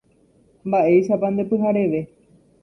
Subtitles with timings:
[0.67, 2.01] Mba'éichapa nde pyhareve.